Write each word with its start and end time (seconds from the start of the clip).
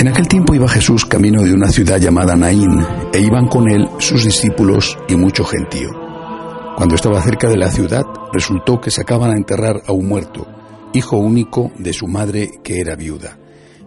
En 0.00 0.08
aquel 0.08 0.26
tiempo 0.28 0.54
iba 0.54 0.66
Jesús 0.66 1.04
camino 1.04 1.42
de 1.42 1.52
una 1.52 1.68
ciudad 1.68 2.00
llamada 2.00 2.34
Naín, 2.34 2.82
e 3.12 3.20
iban 3.20 3.48
con 3.48 3.70
él 3.70 3.86
sus 3.98 4.24
discípulos 4.24 4.96
y 5.10 5.14
mucho 5.14 5.44
gentío. 5.44 5.90
Cuando 6.74 6.94
estaba 6.94 7.20
cerca 7.20 7.50
de 7.50 7.58
la 7.58 7.70
ciudad, 7.70 8.04
resultó 8.32 8.80
que 8.80 8.90
sacaban 8.90 9.30
a 9.30 9.36
enterrar 9.36 9.82
a 9.86 9.92
un 9.92 10.08
muerto, 10.08 10.46
hijo 10.94 11.18
único 11.18 11.70
de 11.78 11.92
su 11.92 12.06
madre 12.06 12.48
que 12.64 12.80
era 12.80 12.96
viuda, 12.96 13.38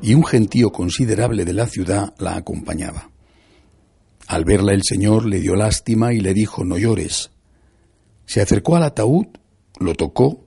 y 0.03 0.13
un 0.13 0.23
gentío 0.23 0.69
considerable 0.69 1.45
de 1.45 1.53
la 1.53 1.65
ciudad 1.65 2.13
la 2.19 2.35
acompañaba. 2.35 3.09
Al 4.27 4.45
verla 4.45 4.73
el 4.73 4.83
Señor 4.83 5.25
le 5.25 5.39
dio 5.39 5.55
lástima 5.55 6.13
y 6.13 6.19
le 6.19 6.35
dijo, 6.35 6.63
no 6.63 6.77
llores. 6.77 7.31
Se 8.27 8.39
acercó 8.39 8.75
al 8.75 8.83
ataúd, 8.83 9.29
lo 9.79 9.95
tocó, 9.95 10.45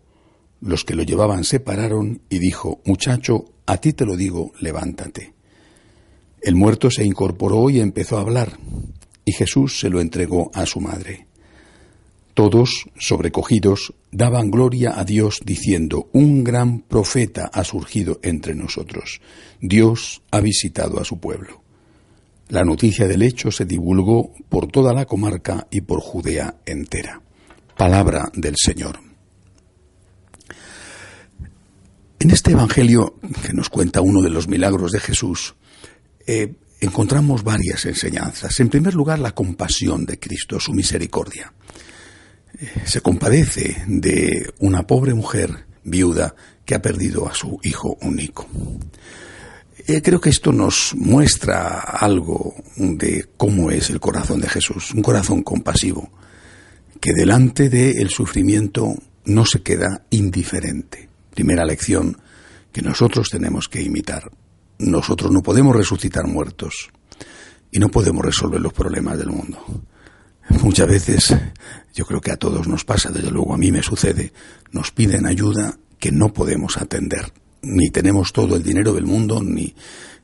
los 0.60 0.84
que 0.84 0.94
lo 0.94 1.02
llevaban 1.02 1.42
se 1.42 1.58
pararon 1.58 2.22
y 2.28 2.38
dijo, 2.38 2.80
muchacho, 2.84 3.46
a 3.66 3.78
ti 3.78 3.94
te 3.94 4.06
lo 4.06 4.14
digo, 4.14 4.52
levántate. 4.60 5.34
El 6.46 6.54
muerto 6.54 6.92
se 6.92 7.04
incorporó 7.04 7.70
y 7.70 7.80
empezó 7.80 8.18
a 8.18 8.20
hablar, 8.20 8.56
y 9.24 9.32
Jesús 9.32 9.80
se 9.80 9.90
lo 9.90 10.00
entregó 10.00 10.52
a 10.54 10.64
su 10.64 10.80
madre. 10.80 11.26
Todos, 12.34 12.86
sobrecogidos, 12.96 13.94
daban 14.12 14.52
gloria 14.52 14.92
a 14.96 15.04
Dios 15.04 15.40
diciendo, 15.44 16.08
un 16.12 16.44
gran 16.44 16.82
profeta 16.82 17.50
ha 17.52 17.64
surgido 17.64 18.20
entre 18.22 18.54
nosotros. 18.54 19.20
Dios 19.60 20.22
ha 20.30 20.40
visitado 20.40 21.00
a 21.00 21.04
su 21.04 21.18
pueblo. 21.18 21.64
La 22.48 22.62
noticia 22.62 23.08
del 23.08 23.22
hecho 23.22 23.50
se 23.50 23.64
divulgó 23.64 24.32
por 24.48 24.68
toda 24.68 24.94
la 24.94 25.04
comarca 25.04 25.66
y 25.68 25.80
por 25.80 25.98
Judea 25.98 26.58
entera. 26.64 27.22
Palabra 27.76 28.30
del 28.36 28.54
Señor. 28.56 29.00
En 32.20 32.30
este 32.30 32.52
Evangelio 32.52 33.16
que 33.44 33.52
nos 33.52 33.68
cuenta 33.68 34.00
uno 34.00 34.22
de 34.22 34.30
los 34.30 34.46
milagros 34.46 34.92
de 34.92 35.00
Jesús, 35.00 35.56
eh, 36.26 36.54
encontramos 36.80 37.42
varias 37.42 37.86
enseñanzas. 37.86 38.58
En 38.60 38.68
primer 38.68 38.94
lugar, 38.94 39.18
la 39.18 39.34
compasión 39.34 40.04
de 40.04 40.18
Cristo, 40.18 40.60
su 40.60 40.72
misericordia. 40.72 41.52
Eh, 42.58 42.68
se 42.84 43.00
compadece 43.00 43.84
de 43.86 44.52
una 44.58 44.86
pobre 44.86 45.14
mujer 45.14 45.66
viuda 45.84 46.34
que 46.64 46.74
ha 46.74 46.82
perdido 46.82 47.28
a 47.28 47.34
su 47.34 47.58
hijo 47.62 47.96
único. 48.02 48.46
Eh, 49.86 50.02
creo 50.02 50.20
que 50.20 50.30
esto 50.30 50.52
nos 50.52 50.94
muestra 50.96 51.78
algo 51.78 52.54
de 52.76 53.28
cómo 53.36 53.70
es 53.70 53.90
el 53.90 54.00
corazón 54.00 54.40
de 54.40 54.48
Jesús, 54.48 54.92
un 54.92 55.02
corazón 55.02 55.42
compasivo, 55.42 56.10
que 57.00 57.12
delante 57.12 57.68
del 57.68 58.10
sufrimiento 58.10 58.94
no 59.26 59.44
se 59.44 59.62
queda 59.62 60.04
indiferente. 60.10 61.08
Primera 61.32 61.64
lección 61.64 62.18
que 62.72 62.82
nosotros 62.82 63.28
tenemos 63.30 63.68
que 63.68 63.82
imitar. 63.82 64.30
Nosotros 64.78 65.30
no 65.30 65.42
podemos 65.42 65.74
resucitar 65.74 66.26
muertos 66.26 66.90
y 67.70 67.78
no 67.78 67.88
podemos 67.88 68.24
resolver 68.24 68.60
los 68.60 68.72
problemas 68.72 69.18
del 69.18 69.30
mundo. 69.30 69.58
Muchas 70.62 70.88
veces, 70.88 71.36
yo 71.94 72.04
creo 72.04 72.20
que 72.20 72.30
a 72.30 72.36
todos 72.36 72.68
nos 72.68 72.84
pasa, 72.84 73.10
desde 73.10 73.30
luego 73.30 73.54
a 73.54 73.58
mí 73.58 73.72
me 73.72 73.82
sucede, 73.82 74.32
nos 74.70 74.92
piden 74.92 75.26
ayuda 75.26 75.76
que 75.98 76.12
no 76.12 76.32
podemos 76.32 76.76
atender. 76.76 77.32
Ni 77.62 77.90
tenemos 77.90 78.32
todo 78.32 78.54
el 78.54 78.62
dinero 78.62 78.92
del 78.92 79.06
mundo, 79.06 79.42
ni, 79.42 79.74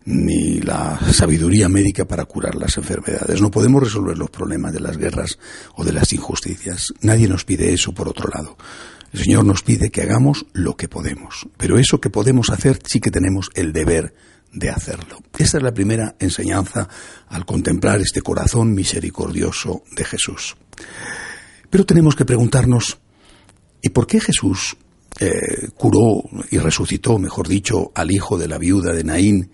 ni 0.05 0.61
la 0.61 0.99
sabiduría 1.13 1.69
médica 1.69 2.05
para 2.05 2.25
curar 2.25 2.55
las 2.55 2.77
enfermedades. 2.77 3.41
No 3.41 3.51
podemos 3.51 3.83
resolver 3.83 4.17
los 4.17 4.31
problemas 4.31 4.73
de 4.73 4.81
las 4.81 4.97
guerras 4.97 5.39
o 5.75 5.85
de 5.85 5.93
las 5.93 6.13
injusticias. 6.13 6.93
Nadie 7.01 7.27
nos 7.27 7.45
pide 7.45 7.73
eso 7.73 7.93
por 7.93 8.09
otro 8.09 8.29
lado. 8.33 8.57
El 9.13 9.25
Señor 9.25 9.45
nos 9.45 9.63
pide 9.63 9.91
que 9.91 10.03
hagamos 10.03 10.47
lo 10.53 10.77
que 10.77 10.89
podemos, 10.89 11.47
pero 11.59 11.79
eso 11.79 12.01
que 12.01 12.11
podemos 12.11 12.49
hacer 12.51 12.79
sí 12.87 13.01
que 13.01 13.11
tenemos 13.11 13.51
el 13.55 13.73
deber 13.73 14.15
de 14.53 14.71
hacerlo. 14.71 15.23
Esta 15.39 15.57
es 15.57 15.63
la 15.63 15.73
primera 15.73 16.15
enseñanza 16.19 16.89
al 17.29 17.45
contemplar 17.45 18.01
este 18.01 18.21
corazón 18.21 18.75
misericordioso 18.75 19.83
de 19.97 20.05
Jesús. 20.05 20.57
Pero 21.71 21.87
tenemos 21.87 22.15
que 22.15 22.25
preguntarnos, 22.25 22.99
¿y 23.81 23.89
por 23.89 24.07
qué 24.07 24.21
Jesús 24.21 24.77
eh, 25.21 25.69
curó 25.75 26.23
y 26.51 26.59
resucitó, 26.59 27.19
mejor 27.19 27.49
dicho, 27.49 27.93
al 27.95 28.11
hijo 28.11 28.39
de 28.39 28.49
la 28.49 28.59
viuda 28.59 28.93
de 28.93 29.05
Naín 29.05 29.51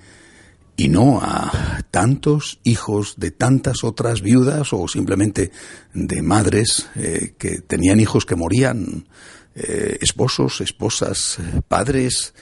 y 0.76 0.88
no 0.88 1.20
a 1.20 1.82
tantos 1.90 2.60
hijos 2.62 3.14
de 3.16 3.30
tantas 3.30 3.82
otras 3.82 4.20
viudas 4.20 4.72
o 4.72 4.86
simplemente 4.86 5.50
de 5.94 6.22
madres 6.22 6.88
eh, 6.94 7.34
que 7.38 7.60
tenían 7.60 7.98
hijos 8.00 8.24
que 8.24 8.36
morían, 8.36 9.08
eh, 9.54 9.98
esposos, 10.00 10.60
esposas, 10.60 11.38
padres, 11.66 12.34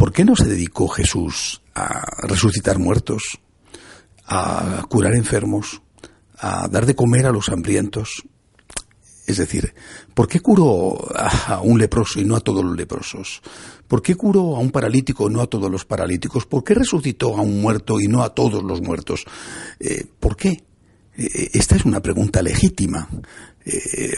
¿Por 0.00 0.14
qué 0.14 0.24
no 0.24 0.34
se 0.34 0.46
dedicó 0.46 0.88
Jesús 0.88 1.60
a 1.74 2.26
resucitar 2.26 2.78
muertos, 2.78 3.38
a 4.24 4.86
curar 4.88 5.14
enfermos, 5.14 5.82
a 6.38 6.68
dar 6.68 6.86
de 6.86 6.94
comer 6.94 7.26
a 7.26 7.32
los 7.32 7.50
hambrientos? 7.50 8.22
Es 9.26 9.36
decir, 9.36 9.74
¿por 10.14 10.26
qué 10.26 10.40
curó 10.40 10.96
a 11.14 11.60
un 11.62 11.78
leproso 11.78 12.18
y 12.18 12.24
no 12.24 12.34
a 12.34 12.40
todos 12.40 12.64
los 12.64 12.74
leprosos? 12.74 13.42
¿Por 13.86 14.00
qué 14.00 14.14
curó 14.14 14.56
a 14.56 14.60
un 14.60 14.70
paralítico 14.70 15.28
y 15.28 15.34
no 15.34 15.42
a 15.42 15.46
todos 15.48 15.70
los 15.70 15.84
paralíticos? 15.84 16.46
¿Por 16.46 16.64
qué 16.64 16.72
resucitó 16.72 17.36
a 17.36 17.42
un 17.42 17.60
muerto 17.60 18.00
y 18.00 18.08
no 18.08 18.22
a 18.22 18.30
todos 18.30 18.62
los 18.62 18.80
muertos? 18.80 19.26
Eh, 19.78 20.06
¿Por 20.18 20.34
qué? 20.34 20.64
Eh, 21.16 21.50
esta 21.54 21.76
es 21.76 21.84
una 21.84 22.00
pregunta 22.00 22.42
legítima. 22.42 23.08
Eh, 23.64 24.14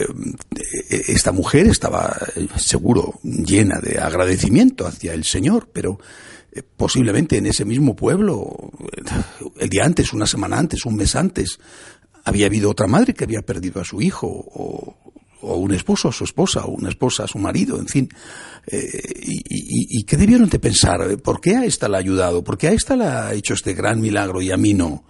esta 1.07 1.31
mujer 1.31 1.67
estaba 1.67 2.17
seguro 2.57 3.19
llena 3.23 3.79
de 3.79 3.99
agradecimiento 3.99 4.87
hacia 4.87 5.13
el 5.13 5.23
Señor, 5.23 5.69
pero 5.71 5.99
eh, 6.51 6.63
posiblemente 6.63 7.37
en 7.37 7.47
ese 7.47 7.65
mismo 7.65 7.95
pueblo, 7.95 8.71
el 9.59 9.69
día 9.69 9.83
antes, 9.85 10.13
una 10.13 10.27
semana 10.27 10.57
antes, 10.57 10.85
un 10.85 10.95
mes 10.95 11.15
antes, 11.15 11.59
había 12.23 12.45
habido 12.45 12.69
otra 12.69 12.87
madre 12.87 13.13
que 13.13 13.25
había 13.25 13.41
perdido 13.41 13.81
a 13.81 13.85
su 13.85 14.01
hijo, 14.01 14.27
o, 14.27 14.95
un 15.41 15.73
esposo 15.73 16.07
a 16.07 16.13
su 16.13 16.23
esposa, 16.23 16.63
o 16.63 16.71
una 16.71 16.87
esposa 16.87 17.25
a 17.25 17.27
su 17.27 17.37
marido, 17.37 17.77
en 17.77 17.87
fin. 17.87 18.09
y, 18.71 19.99
y, 19.99 20.03
qué 20.05 20.15
debieron 20.15 20.47
de 20.47 20.57
pensar? 20.57 21.17
¿Por 21.17 21.41
qué 21.41 21.57
a 21.57 21.65
esta 21.65 21.89
la 21.89 21.97
ha 21.97 21.99
ayudado? 21.99 22.45
¿Por 22.45 22.57
qué 22.57 22.69
a 22.69 22.71
esta 22.71 22.95
le 22.95 23.03
ha 23.03 23.33
hecho 23.33 23.53
este 23.53 23.73
gran 23.73 23.99
milagro 23.99 24.41
y 24.41 24.51
a 24.51 24.57
mí 24.57 24.73
no? 24.73 25.03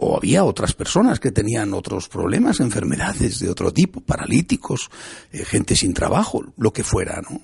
O 0.00 0.16
había 0.16 0.44
otras 0.44 0.74
personas 0.74 1.18
que 1.18 1.32
tenían 1.32 1.74
otros 1.74 2.08
problemas, 2.08 2.60
enfermedades 2.60 3.40
de 3.40 3.50
otro 3.50 3.72
tipo, 3.72 4.00
paralíticos, 4.00 4.90
eh, 5.32 5.44
gente 5.44 5.74
sin 5.74 5.92
trabajo, 5.92 6.44
lo 6.56 6.72
que 6.72 6.84
fuera, 6.84 7.20
¿no? 7.28 7.40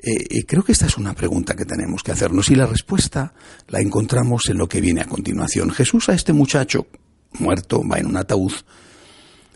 Eh, 0.00 0.44
creo 0.46 0.62
que 0.62 0.70
esta 0.70 0.86
es 0.86 0.96
una 0.96 1.12
pregunta 1.12 1.56
que 1.56 1.64
tenemos 1.64 2.04
que 2.04 2.12
hacernos 2.12 2.50
y 2.50 2.54
la 2.54 2.66
respuesta 2.66 3.34
la 3.66 3.80
encontramos 3.80 4.48
en 4.48 4.58
lo 4.58 4.68
que 4.68 4.80
viene 4.80 5.00
a 5.00 5.08
continuación. 5.08 5.72
Jesús 5.72 6.08
a 6.08 6.14
este 6.14 6.32
muchacho 6.32 6.86
muerto, 7.40 7.82
va 7.86 7.98
en 7.98 8.06
un 8.06 8.16
ataúd, 8.16 8.52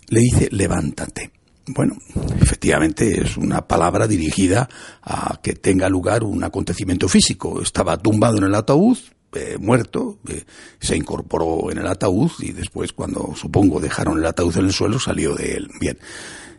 le 0.08 0.20
dice, 0.20 0.48
levántate. 0.50 1.30
Bueno, 1.68 1.96
efectivamente 2.40 3.22
es 3.22 3.36
una 3.36 3.68
palabra 3.68 4.08
dirigida 4.08 4.68
a 5.00 5.38
que 5.40 5.52
tenga 5.52 5.88
lugar 5.88 6.24
un 6.24 6.42
acontecimiento 6.42 7.08
físico. 7.08 7.62
Estaba 7.62 7.96
tumbado 7.98 8.38
en 8.38 8.44
el 8.44 8.54
ataúd, 8.56 8.98
eh, 9.34 9.56
muerto, 9.58 10.18
eh, 10.28 10.44
se 10.78 10.96
incorporó 10.96 11.70
en 11.70 11.78
el 11.78 11.86
ataúd 11.86 12.30
y 12.40 12.52
después 12.52 12.92
cuando 12.92 13.34
supongo 13.34 13.80
dejaron 13.80 14.18
el 14.18 14.26
ataúd 14.26 14.58
en 14.58 14.66
el 14.66 14.72
suelo 14.72 14.98
salió 14.98 15.34
de 15.34 15.54
él. 15.54 15.70
Bien, 15.80 15.98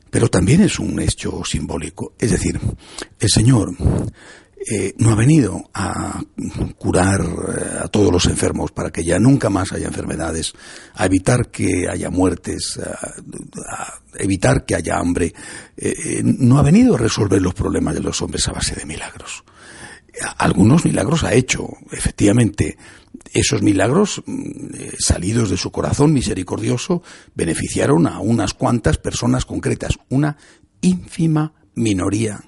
pero 0.09 0.28
también 0.28 0.61
es 0.61 0.79
un 0.79 1.00
hecho 1.00 1.44
simbólico. 1.45 2.13
Es 2.17 2.31
decir, 2.31 2.59
el 3.19 3.29
Señor 3.29 3.75
eh, 4.72 4.94
no 4.97 5.12
ha 5.12 5.16
venido 5.16 5.69
a 5.73 6.19
curar 6.78 7.22
a 7.83 7.88
todos 7.89 8.12
los 8.12 8.25
enfermos 8.25 8.72
para 8.72 8.89
que 8.89 9.03
ya 9.03 9.19
nunca 9.19 9.51
más 9.51 9.72
haya 9.72 9.88
enfermedades, 9.88 10.53
a 10.95 11.06
evitar 11.06 11.51
que 11.51 11.88
haya 11.88 12.09
muertes, 12.09 12.79
a, 12.79 13.94
evitar 14.16 14.66
que 14.66 14.75
haya 14.75 14.97
hambre. 14.97 15.33
no 16.24 16.57
ha 16.57 16.63
venido 16.63 16.95
a 16.95 17.00
resolver 17.00 17.42
los 17.42 17.53
problemas 17.53 17.94
de 17.94 18.01
los 18.01 18.21
hombres 18.21 18.48
a 18.48 18.53
base 18.53 18.75
de 18.75 18.86
milagros 18.86 19.44
algunos 20.38 20.86
milagros 20.86 21.24
ha 21.24 21.33
hecho, 21.33 21.68
efectivamente. 21.92 22.77
Esos 23.33 23.62
milagros 23.62 24.24
mm, 24.25 24.75
eh, 24.75 24.92
salidos 25.00 25.50
de 25.50 25.57
su 25.57 25.71
corazón 25.71 26.13
misericordioso 26.13 27.04
beneficiaron 27.36 28.07
a 28.07 28.19
unas 28.19 28.54
cuantas 28.54 28.98
personas 28.98 29.45
concretas, 29.45 29.98
una 30.10 30.38
ínfima 30.81 31.54
minoría 31.75 32.44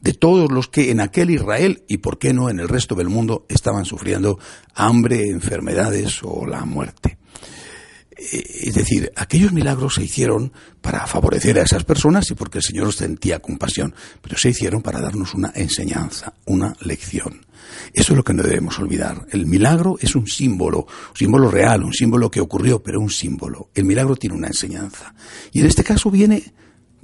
de 0.00 0.14
todos 0.14 0.50
los 0.50 0.68
que 0.68 0.90
en 0.90 1.00
aquel 1.00 1.30
Israel 1.30 1.84
y 1.88 1.98
por 1.98 2.18
qué 2.18 2.32
no 2.32 2.48
en 2.48 2.58
el 2.58 2.68
resto 2.68 2.94
del 2.94 3.08
mundo 3.08 3.44
estaban 3.48 3.84
sufriendo 3.84 4.38
hambre, 4.74 5.28
enfermedades 5.28 6.20
o 6.22 6.46
la 6.46 6.64
muerte. 6.64 7.19
Es 8.16 8.74
decir, 8.74 9.12
aquellos 9.16 9.52
milagros 9.52 9.94
se 9.94 10.04
hicieron 10.04 10.52
para 10.80 11.06
favorecer 11.06 11.58
a 11.58 11.62
esas 11.62 11.84
personas 11.84 12.30
y 12.30 12.34
porque 12.34 12.58
el 12.58 12.64
Señor 12.64 12.92
sentía 12.92 13.38
compasión, 13.38 13.94
pero 14.20 14.36
se 14.36 14.50
hicieron 14.50 14.82
para 14.82 15.00
darnos 15.00 15.34
una 15.34 15.52
enseñanza, 15.54 16.34
una 16.44 16.76
lección. 16.80 17.46
Eso 17.94 18.12
es 18.12 18.16
lo 18.16 18.24
que 18.24 18.34
no 18.34 18.42
debemos 18.42 18.78
olvidar. 18.78 19.26
El 19.30 19.46
milagro 19.46 19.96
es 20.00 20.14
un 20.14 20.26
símbolo, 20.26 20.80
un 20.80 21.16
símbolo 21.16 21.50
real, 21.50 21.84
un 21.84 21.92
símbolo 21.92 22.30
que 22.30 22.40
ocurrió, 22.40 22.82
pero 22.82 23.00
un 23.00 23.10
símbolo. 23.10 23.70
El 23.74 23.84
milagro 23.84 24.16
tiene 24.16 24.36
una 24.36 24.48
enseñanza. 24.48 25.14
Y 25.52 25.60
en 25.60 25.66
este 25.66 25.84
caso 25.84 26.10
viene 26.10 26.52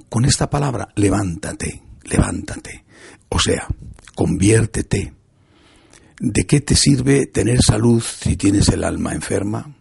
con 0.09 0.25
esta 0.25 0.49
palabra, 0.49 0.89
levántate, 0.95 1.81
levántate. 2.03 2.85
O 3.29 3.39
sea, 3.39 3.67
conviértete. 4.15 5.13
¿De 6.19 6.45
qué 6.45 6.61
te 6.61 6.75
sirve 6.75 7.27
tener 7.27 7.59
salud 7.61 8.01
si 8.01 8.35
tienes 8.37 8.69
el 8.69 8.83
alma 8.83 9.13
enferma? 9.13 9.76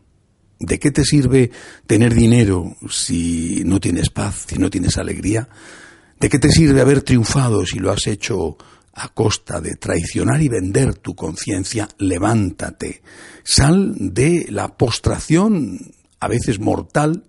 ¿De 0.58 0.79
qué 0.79 0.91
te 0.91 1.05
sirve 1.05 1.50
tener 1.87 2.14
dinero 2.14 2.76
si 2.88 3.62
no 3.64 3.79
tienes 3.79 4.11
paz, 4.11 4.47
si 4.49 4.56
no 4.56 4.70
tienes 4.70 4.97
alegría? 4.97 5.49
¿De 6.19 6.29
qué 6.29 6.38
te 6.38 6.50
sirve 6.50 6.81
haber 6.81 7.03
triunfado 7.03 7.67
si 7.67 7.79
lo 7.79 7.91
has 7.91 8.06
hecho 8.06 8.56
a 8.94 9.11
costa 9.11 9.61
de 9.61 9.76
traicionar 9.76 10.41
y 10.41 10.49
vender 10.49 10.94
tu 10.94 11.14
conciencia? 11.14 11.88
Levántate, 11.99 13.03
sal 13.44 13.94
de 13.99 14.47
la 14.49 14.76
postración, 14.76 15.93
a 16.20 16.29
veces 16.29 16.59
mortal, 16.59 17.25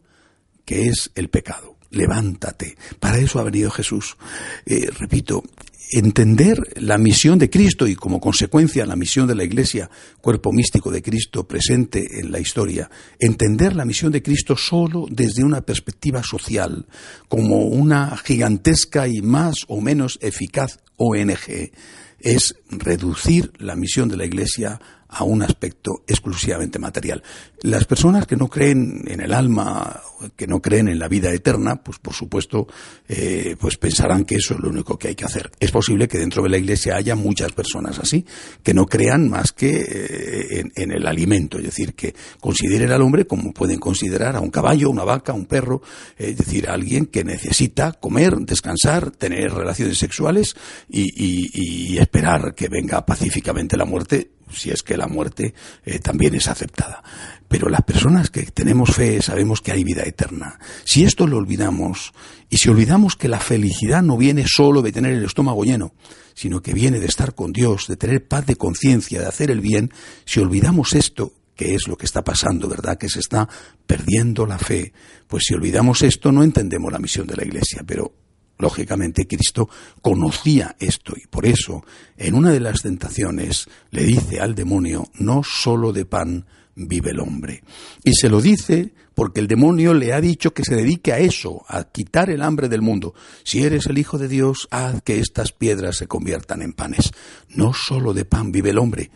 que 0.63 0.87
es 0.87 1.11
el 1.15 1.29
pecado. 1.29 1.76
Levántate. 1.91 2.77
Para 2.99 3.17
eso 3.17 3.39
ha 3.39 3.43
venido 3.43 3.71
Jesús. 3.71 4.17
Eh, 4.65 4.89
repito, 4.99 5.43
entender 5.91 6.59
la 6.81 6.97
misión 6.97 7.39
de 7.39 7.49
Cristo 7.49 7.87
y 7.87 7.95
como 7.95 8.19
consecuencia 8.19 8.85
la 8.85 8.95
misión 8.95 9.27
de 9.27 9.35
la 9.35 9.43
Iglesia, 9.43 9.89
cuerpo 10.21 10.51
místico 10.51 10.91
de 10.91 11.01
Cristo 11.01 11.47
presente 11.47 12.19
en 12.19 12.31
la 12.31 12.39
historia, 12.39 12.89
entender 13.19 13.75
la 13.75 13.85
misión 13.85 14.11
de 14.11 14.21
Cristo 14.21 14.57
solo 14.57 15.05
desde 15.09 15.43
una 15.43 15.61
perspectiva 15.61 16.23
social, 16.23 16.87
como 17.29 17.65
una 17.67 18.17
gigantesca 18.17 19.07
y 19.07 19.21
más 19.21 19.55
o 19.67 19.79
menos 19.79 20.19
eficaz 20.21 20.79
ONG, 20.97 21.71
es 22.19 22.55
reducir 22.69 23.51
la 23.59 23.75
misión 23.75 24.09
de 24.09 24.17
la 24.17 24.25
Iglesia 24.25 24.79
a 25.07 25.23
un 25.23 25.41
aspecto 25.41 26.03
exclusivamente 26.07 26.79
material. 26.79 27.23
Las 27.61 27.85
personas 27.85 28.27
que 28.27 28.35
no 28.35 28.49
creen 28.49 29.03
en 29.07 29.21
el 29.21 29.33
alma, 29.33 30.01
que 30.35 30.47
no 30.47 30.61
creen 30.61 30.87
en 30.87 30.99
la 30.99 31.07
vida 31.07 31.31
eterna, 31.31 31.77
pues 31.83 31.99
por 31.99 32.13
supuesto, 32.13 32.67
eh, 33.07 33.55
pues 33.59 33.77
pensarán 33.77 34.25
que 34.25 34.35
eso 34.35 34.53
es 34.53 34.59
lo 34.59 34.69
único 34.69 34.97
que 34.97 35.09
hay 35.09 35.15
que 35.15 35.25
hacer. 35.25 35.51
Es 35.59 35.71
posible 35.71 36.07
que 36.07 36.17
dentro 36.17 36.43
de 36.43 36.49
la 36.49 36.57
Iglesia 36.57 36.95
haya 36.95 37.15
muchas 37.15 37.51
personas 37.51 37.99
así, 37.99 38.25
que 38.63 38.73
no 38.73 38.85
crean 38.85 39.29
más 39.29 39.51
que 39.51 39.69
eh, 39.69 40.63
en, 40.75 40.91
el 40.91 41.05
alimento, 41.05 41.57
es 41.57 41.65
decir, 41.65 41.93
que 41.93 42.15
consideren 42.39 42.91
al 42.91 43.01
hombre 43.01 43.25
como 43.27 43.53
pueden 43.53 43.79
considerar 43.79 44.35
a 44.35 44.41
un 44.41 44.49
caballo, 44.49 44.89
una 44.89 45.03
vaca, 45.03 45.33
un 45.33 45.45
perro, 45.45 45.81
es 46.17 46.37
decir, 46.37 46.69
a 46.69 46.73
alguien 46.73 47.07
que 47.07 47.23
necesita 47.23 47.93
comer, 47.93 48.37
descansar, 48.37 49.11
tener 49.11 49.51
relaciones 49.53 49.97
sexuales 49.97 50.55
y 50.89 51.97
esperar 51.97 52.55
que 52.55 52.69
venga 52.69 53.05
pacíficamente 53.05 53.77
la 53.77 53.85
muerte 53.85 54.36
si 54.51 54.69
es 54.69 54.83
que 54.83 54.97
la 54.97 55.07
muerte 55.07 55.53
eh, 55.85 55.99
también 55.99 56.35
es 56.35 56.47
aceptada. 56.47 57.03
Pero 57.47 57.69
las 57.69 57.81
personas 57.81 58.29
que 58.29 58.43
tenemos 58.43 58.93
fe 58.93 59.21
sabemos 59.21 59.61
que 59.61 59.71
hay 59.71 59.83
vida 59.83 60.03
eterna. 60.03 60.59
Si 60.83 61.03
esto 61.03 61.27
lo 61.27 61.37
olvidamos, 61.37 62.13
y 62.49 62.57
si 62.57 62.69
olvidamos 62.69 63.15
que 63.15 63.27
la 63.27 63.39
felicidad 63.39 64.03
no 64.03 64.17
viene 64.17 64.45
solo 64.47 64.81
de 64.81 64.91
tener 64.91 65.13
el 65.13 65.25
estómago 65.25 65.63
lleno, 65.63 65.93
sino 66.33 66.61
que 66.61 66.73
viene 66.73 66.99
de 66.99 67.07
estar 67.07 67.35
con 67.35 67.51
Dios, 67.51 67.87
de 67.87 67.97
tener 67.97 68.27
paz 68.27 68.45
de 68.45 68.55
conciencia, 68.55 69.19
de 69.19 69.27
hacer 69.27 69.49
el 69.49 69.61
bien, 69.61 69.91
si 70.25 70.39
olvidamos 70.39 70.93
esto, 70.93 71.33
que 71.55 71.73
es 71.73 71.87
lo 71.87 71.97
que 71.97 72.05
está 72.05 72.23
pasando, 72.23 72.69
¿verdad? 72.69 72.97
Que 72.97 73.09
se 73.09 73.19
está 73.19 73.49
perdiendo 73.85 74.45
la 74.45 74.59
fe. 74.59 74.93
Pues 75.27 75.45
si 75.47 75.55
olvidamos 75.55 76.03
esto, 76.03 76.31
no 76.31 76.43
entendemos 76.43 76.91
la 76.91 76.99
misión 76.99 77.25
de 77.25 77.35
la 77.35 77.43
Iglesia, 77.43 77.81
pero 77.85 78.13
Lógicamente 78.59 79.27
Cristo 79.27 79.69
conocía 80.01 80.75
esto 80.79 81.13
y 81.15 81.27
por 81.27 81.45
eso 81.45 81.85
en 82.17 82.33
una 82.33 82.51
de 82.51 82.59
las 82.59 82.81
tentaciones 82.81 83.67
le 83.91 84.03
dice 84.03 84.39
al 84.39 84.55
demonio, 84.55 85.09
no 85.19 85.43
solo 85.43 85.93
de 85.93 86.05
pan 86.05 86.45
vive 86.75 87.11
el 87.11 87.19
hombre. 87.19 87.63
Y 88.03 88.13
se 88.13 88.29
lo 88.29 88.41
dice 88.41 88.93
porque 89.13 89.39
el 89.39 89.47
demonio 89.47 89.93
le 89.93 90.13
ha 90.13 90.21
dicho 90.21 90.53
que 90.53 90.63
se 90.63 90.75
dedique 90.75 91.11
a 91.11 91.19
eso, 91.19 91.65
a 91.67 91.85
quitar 91.85 92.29
el 92.29 92.43
hambre 92.43 92.69
del 92.69 92.83
mundo. 92.83 93.15
Si 93.43 93.63
eres 93.63 93.87
el 93.87 93.97
Hijo 93.97 94.19
de 94.19 94.27
Dios, 94.27 94.67
haz 94.69 95.01
que 95.01 95.19
estas 95.19 95.51
piedras 95.51 95.97
se 95.97 96.07
conviertan 96.07 96.61
en 96.61 96.73
panes. 96.73 97.11
No 97.49 97.73
solo 97.73 98.13
de 98.13 98.25
pan 98.25 98.51
vive 98.51 98.69
el 98.69 98.77
hombre. 98.77 99.09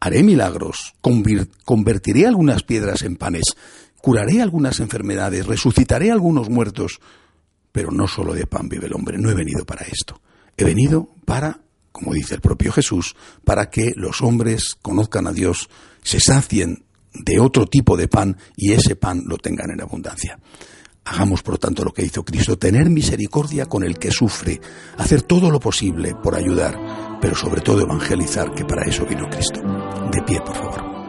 Haré 0.00 0.22
milagros, 0.22 0.94
convertiré 1.64 2.26
algunas 2.26 2.62
piedras 2.64 3.02
en 3.02 3.16
panes, 3.16 3.54
curaré 4.00 4.42
algunas 4.42 4.80
enfermedades, 4.80 5.46
resucitaré 5.46 6.10
algunos 6.10 6.48
muertos 6.48 6.98
pero 7.72 7.90
no 7.90 8.06
solo 8.06 8.34
de 8.34 8.46
pan 8.46 8.68
vive 8.68 8.86
el 8.86 8.94
hombre, 8.94 9.18
no 9.18 9.30
he 9.30 9.34
venido 9.34 9.64
para 9.64 9.84
esto. 9.86 10.20
He 10.56 10.64
venido 10.64 11.08
para, 11.24 11.60
como 11.90 12.12
dice 12.12 12.34
el 12.34 12.40
propio 12.40 12.70
Jesús, 12.72 13.16
para 13.44 13.70
que 13.70 13.92
los 13.96 14.20
hombres 14.20 14.76
conozcan 14.80 15.26
a 15.26 15.32
Dios, 15.32 15.68
se 16.02 16.20
sacien 16.20 16.84
de 17.14 17.40
otro 17.40 17.66
tipo 17.66 17.96
de 17.96 18.08
pan 18.08 18.36
y 18.56 18.72
ese 18.72 18.96
pan 18.96 19.22
lo 19.26 19.38
tengan 19.38 19.70
en 19.70 19.80
abundancia. 19.80 20.38
Hagamos, 21.04 21.42
por 21.42 21.58
tanto, 21.58 21.84
lo 21.84 21.92
que 21.92 22.04
hizo 22.04 22.24
Cristo, 22.24 22.56
tener 22.56 22.88
misericordia 22.88 23.66
con 23.66 23.82
el 23.82 23.98
que 23.98 24.12
sufre, 24.12 24.60
hacer 24.98 25.22
todo 25.22 25.50
lo 25.50 25.58
posible 25.58 26.14
por 26.22 26.36
ayudar, 26.36 27.18
pero 27.20 27.34
sobre 27.34 27.60
todo 27.60 27.80
evangelizar, 27.80 28.54
que 28.54 28.64
para 28.64 28.84
eso 28.84 29.04
vino 29.06 29.28
Cristo. 29.28 29.60
De 30.12 30.22
pie, 30.22 30.40
por 30.40 30.54
favor. 30.54 31.01